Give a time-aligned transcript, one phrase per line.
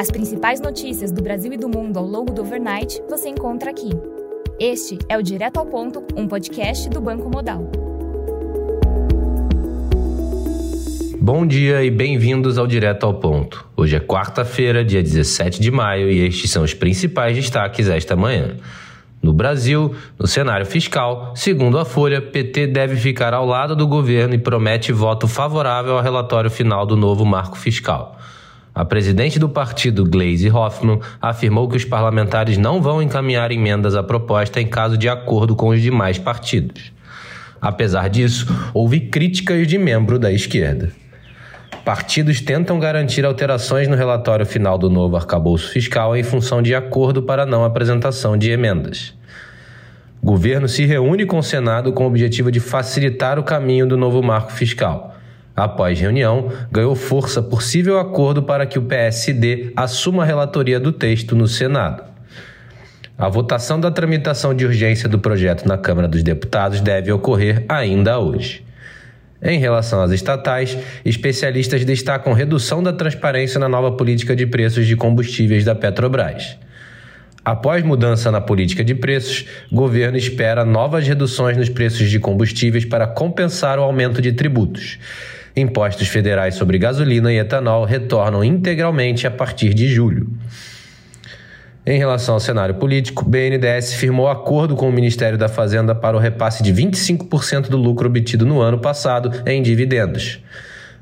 [0.00, 3.90] As principais notícias do Brasil e do mundo ao longo do overnight você encontra aqui.
[4.60, 7.68] Este é o Direto ao Ponto, um podcast do Banco Modal.
[11.20, 13.66] Bom dia e bem-vindos ao Direto ao Ponto.
[13.76, 18.54] Hoje é quarta-feira, dia 17 de maio, e estes são os principais destaques esta manhã.
[19.20, 24.32] No Brasil, no cenário fiscal, segundo a Folha, PT deve ficar ao lado do governo
[24.32, 28.16] e promete voto favorável ao relatório final do novo marco fiscal.
[28.78, 34.04] A presidente do partido, Gleisi Hoffmann, afirmou que os parlamentares não vão encaminhar emendas à
[34.04, 36.92] proposta em caso de acordo com os demais partidos.
[37.60, 40.92] Apesar disso, houve críticas de membro da esquerda.
[41.84, 47.20] Partidos tentam garantir alterações no relatório final do novo arcabouço fiscal em função de acordo
[47.20, 49.12] para não apresentação de emendas.
[50.22, 54.22] Governo se reúne com o Senado com o objetivo de facilitar o caminho do novo
[54.22, 55.17] marco fiscal.
[55.58, 61.34] Após reunião, ganhou força possível acordo para que o PSD assuma a relatoria do texto
[61.34, 62.04] no Senado.
[63.18, 68.20] A votação da tramitação de urgência do projeto na Câmara dos Deputados deve ocorrer ainda
[68.20, 68.64] hoje.
[69.42, 74.94] Em relação às estatais, especialistas destacam redução da transparência na nova política de preços de
[74.94, 76.56] combustíveis da Petrobras.
[77.44, 83.08] Após mudança na política de preços, governo espera novas reduções nos preços de combustíveis para
[83.08, 85.00] compensar o aumento de tributos.
[85.58, 90.30] Impostos federais sobre gasolina e etanol retornam integralmente a partir de julho.
[91.84, 96.20] Em relação ao cenário político, BNDES firmou acordo com o Ministério da Fazenda para o
[96.20, 100.38] repasse de 25% do lucro obtido no ano passado em dividendos.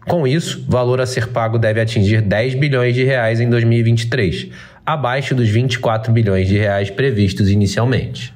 [0.06, 4.48] Com isso, o valor a ser pago deve atingir 10 bilhões de reais em 2023,
[4.86, 8.35] abaixo dos 24 bilhões de reais previstos inicialmente.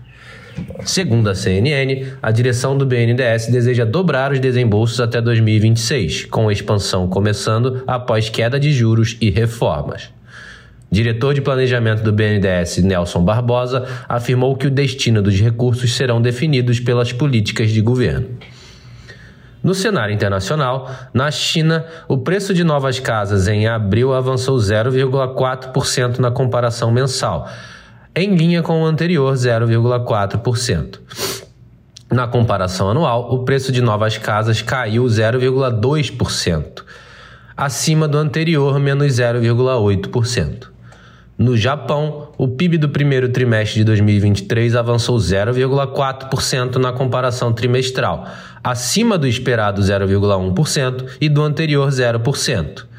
[0.85, 6.53] Segundo a CNN, a direção do BNDES deseja dobrar os desembolsos até 2026, com a
[6.53, 10.11] expansão começando após queda de juros e reformas.
[10.91, 16.81] Diretor de Planejamento do BNDES, Nelson Barbosa, afirmou que o destino dos recursos serão definidos
[16.81, 18.27] pelas políticas de governo.
[19.63, 26.31] No cenário internacional, na China, o preço de novas casas em abril avançou 0,4% na
[26.31, 27.47] comparação mensal,
[28.21, 31.01] em linha com o anterior 0,4%.
[32.11, 36.83] Na comparação anual, o preço de novas casas caiu 0,2%,
[37.57, 40.69] acima do anterior, menos 0,8%.
[41.39, 48.29] No Japão, o PIB do primeiro trimestre de 2023 avançou 0,4% na comparação trimestral,
[48.63, 52.90] acima do esperado 0,1% e do anterior 0%.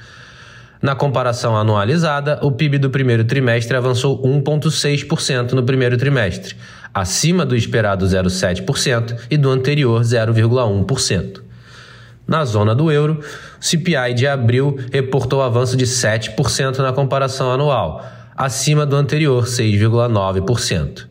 [0.82, 6.56] Na comparação anualizada, o PIB do primeiro trimestre avançou 1,6% no primeiro trimestre,
[6.92, 11.42] acima do esperado 0,7% e do anterior 0,1%.
[12.28, 18.04] Na zona do euro, o CPI de abril reportou avanço de 7% na comparação anual
[18.36, 21.06] acima do anterior 6,9%.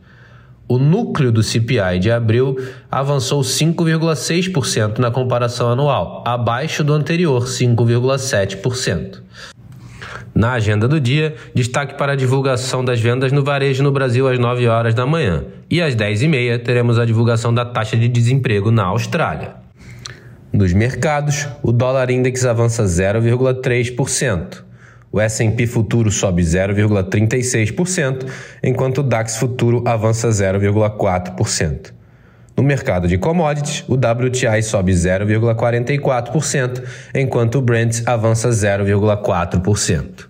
[0.66, 2.56] O núcleo do CPI de abril
[2.90, 9.20] avançou 5,6% na comparação anual, abaixo do anterior 5,7%.
[10.40, 14.38] Na agenda do dia, destaque para a divulgação das vendas no varejo no Brasil às
[14.38, 15.44] 9 horas da manhã.
[15.68, 19.56] E às 10h30 teremos a divulgação da taxa de desemprego na Austrália.
[20.50, 24.64] Nos mercados, o dólar index avança 0,3%.
[25.12, 28.26] O S&P futuro sobe 0,36%,
[28.62, 31.92] enquanto o DAX futuro avança 0,4%.
[32.56, 36.82] No mercado de commodities, o WTI sobe 0,44%,
[37.14, 40.29] enquanto o Brent avança 0,4%.